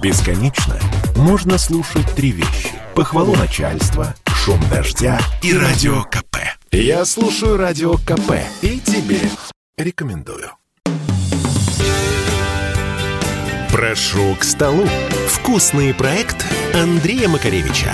[0.00, 0.78] Бесконечно
[1.16, 2.70] можно слушать три вещи.
[2.94, 6.36] Похвалу начальства, шум дождя и радио КП.
[6.70, 9.18] Я слушаю радио КП и тебе
[9.76, 10.52] рекомендую.
[13.72, 14.86] Прошу к столу.
[15.30, 17.90] Вкусный проект Андрея Макаревича.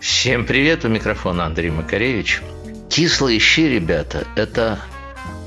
[0.00, 2.42] Всем привет, у микрофона Андрей Макаревич.
[2.90, 4.80] Кислые щи, ребята, это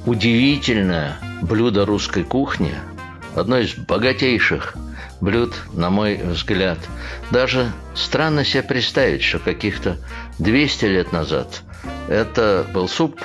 [0.06, 2.74] удивительное блюдо русской кухни,
[3.36, 4.76] одно из богатейших
[5.22, 6.80] блюд, на мой взгляд.
[7.32, 9.98] Даже странно себе представить, что каких-то
[10.40, 11.62] 200 лет назад
[12.08, 13.22] это был суп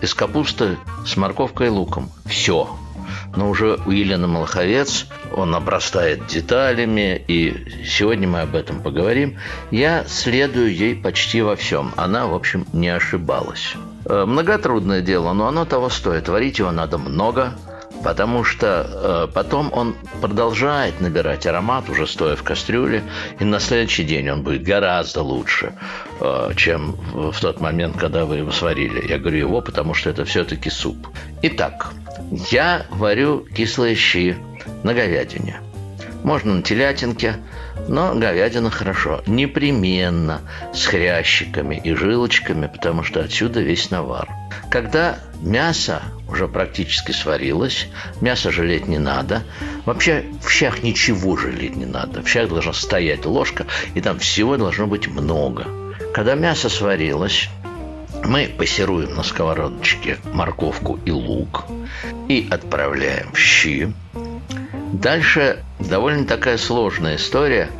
[0.00, 2.10] из капусты с морковкой и луком.
[2.26, 2.78] Все.
[3.36, 9.38] Но уже у Елены Малаховец он обрастает деталями, и сегодня мы об этом поговорим.
[9.70, 11.92] Я следую ей почти во всем.
[11.96, 13.74] Она, в общем, не ошибалась.
[14.06, 16.28] Э, многотрудное дело, но оно того стоит.
[16.28, 17.54] Варить его надо много,
[18.02, 23.02] потому что э, потом он продолжает набирать аромат, уже стоя в кастрюле,
[23.40, 25.74] и на следующий день он будет гораздо лучше,
[26.20, 29.08] э, чем в, в тот момент, когда вы его сварили.
[29.08, 31.08] Я говорю его, потому что это все-таки суп.
[31.42, 31.92] Итак,
[32.50, 34.36] я варю кислые щи
[34.82, 35.60] на говядине.
[36.24, 37.36] Можно на телятинке,
[37.88, 39.22] но говядина хорошо.
[39.26, 40.40] Непременно
[40.74, 44.28] с хрящиками и жилочками, потому что отсюда весь навар.
[44.70, 47.88] Когда мясо уже практически сварилось,
[48.20, 49.42] мясо жалеть не надо.
[49.86, 52.22] Вообще в щах ничего жалеть не надо.
[52.22, 55.66] В щах должна стоять ложка, и там всего должно быть много.
[56.12, 57.48] Когда мясо сварилось,
[58.24, 61.64] мы пассируем на сковородочке морковку и лук
[62.28, 63.92] и отправляем в щи.
[64.92, 67.70] Дальше довольно такая сложная история.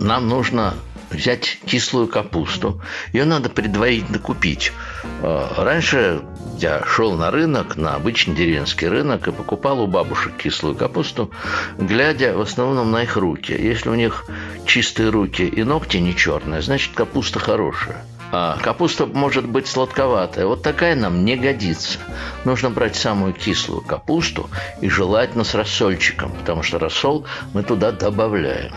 [0.00, 0.74] Нам нужно
[1.10, 2.80] взять кислую капусту.
[3.12, 4.72] Ее надо предварительно купить.
[5.22, 6.22] А, раньше
[6.58, 11.30] я шел на рынок, на обычный деревенский рынок, и покупал у бабушек кислую капусту,
[11.78, 13.52] глядя в основном на их руки.
[13.52, 14.24] Если у них
[14.66, 18.04] чистые руки и ногти не черные, значит капуста хорошая.
[18.34, 20.46] А капуста может быть сладковатая.
[20.46, 21.98] Вот такая нам не годится.
[22.46, 24.48] Нужно брать самую кислую капусту
[24.80, 28.72] и желательно с рассольчиком, потому что рассол мы туда добавляем.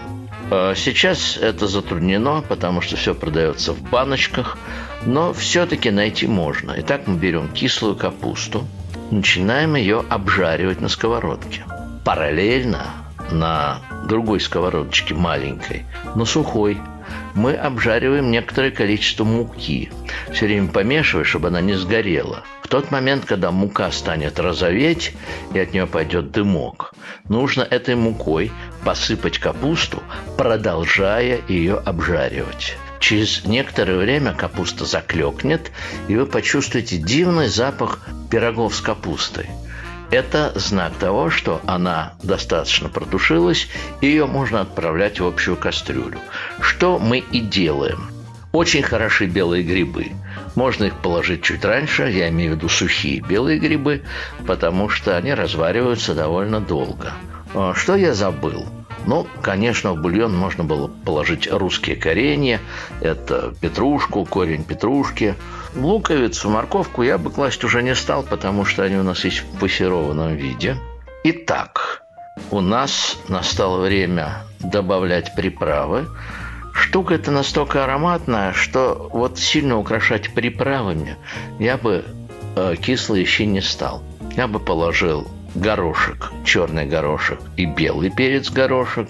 [0.51, 4.57] А сейчас это затруднено, потому что все продается в баночках,
[5.05, 6.75] но все-таки найти можно.
[6.79, 8.67] Итак, мы берем кислую капусту,
[9.09, 11.63] начинаем ее обжаривать на сковородке.
[12.03, 12.87] Параллельно
[13.31, 16.77] на другой сковородочке маленькой, но сухой,
[17.33, 19.91] мы обжариваем некоторое количество муки.
[20.31, 22.43] Все время помешивая, чтобы она не сгорела.
[22.63, 25.13] В тот момент, когда мука станет розоветь
[25.53, 26.93] и от нее пойдет дымок,
[27.29, 28.51] нужно этой мукой
[28.83, 30.01] посыпать капусту,
[30.37, 32.77] продолжая ее обжаривать.
[32.99, 35.71] Через некоторое время капуста заклекнет,
[36.07, 37.99] и вы почувствуете дивный запах
[38.31, 39.47] пирогов с капустой–
[40.11, 43.67] это знак того, что она достаточно протушилась,
[44.01, 46.19] и ее можно отправлять в общую кастрюлю.
[46.59, 48.09] Что мы и делаем.
[48.51, 50.11] Очень хороши белые грибы.
[50.55, 54.03] Можно их положить чуть раньше, я имею в виду сухие белые грибы,
[54.47, 57.11] потому что они развариваются довольно долго.
[57.53, 58.65] А, что я забыл?
[59.07, 62.59] Ну, конечно, в бульон можно было положить русские коренья.
[63.01, 65.35] Это петрушку, корень петрушки.
[65.75, 69.59] Луковицу, морковку я бы класть уже не стал, потому что они у нас есть в
[69.59, 70.77] пассерованном виде.
[71.23, 72.03] Итак,
[72.51, 76.07] у нас настало время добавлять приправы.
[76.73, 81.15] Штука эта настолько ароматная, что вот сильно украшать приправами
[81.59, 82.03] я бы
[82.55, 84.03] э, кислый еще не стал.
[84.35, 89.09] Я бы положил горошек, черный горошек и белый перец горошек.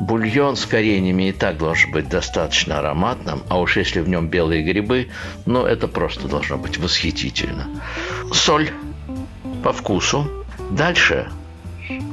[0.00, 4.64] Бульон с кореньями и так должен быть достаточно ароматным, а уж если в нем белые
[4.64, 5.08] грибы,
[5.46, 7.68] ну это просто должно быть восхитительно.
[8.32, 8.70] Соль
[9.62, 10.28] по вкусу.
[10.70, 11.30] Дальше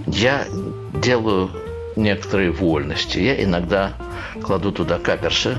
[0.06, 0.46] я
[0.94, 1.50] делаю
[1.96, 3.18] некоторые вольности.
[3.18, 3.94] Я иногда
[4.44, 5.58] кладу туда каперсы,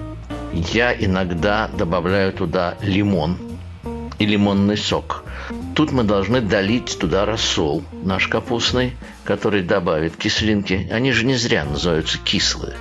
[0.53, 3.37] я иногда добавляю туда лимон
[4.21, 5.25] и лимонный сок–
[5.75, 8.93] Тут мы должны долить туда рассол наш капустный,
[9.25, 10.87] который добавит кислинки.
[10.91, 12.74] Они же не зря называются кислые.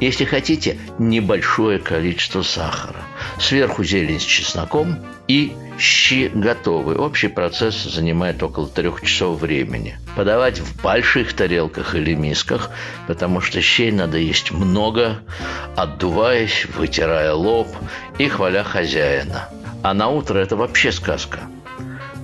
[0.00, 3.02] Если хотите, небольшое количество сахара.
[3.38, 6.96] Сверху зелень с чесноком и щи готовы.
[6.96, 9.98] Общий процесс занимает около трех часов времени.
[10.16, 12.70] Подавать в больших тарелках или мисках,
[13.06, 15.20] потому что щей надо есть много,
[15.76, 17.68] отдуваясь, вытирая лоб
[18.18, 19.50] и хваля хозяина.
[19.82, 21.40] А на утро это вообще сказка–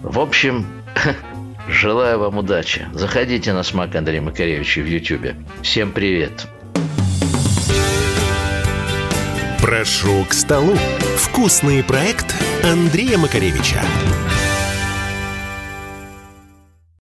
[0.06, 0.64] в общем,
[1.68, 2.86] желаю вам удачи.
[2.92, 5.36] Заходите на смак Андрея Макаревича в Ютьюбе.
[5.62, 6.46] Всем привет.
[9.60, 10.76] Прошу к столу.
[11.16, 13.80] Вкусный проект Андрея Макаревича.